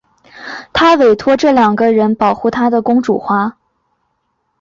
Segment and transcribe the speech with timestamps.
[0.73, 3.57] 她委托这两个人保护她的公主花。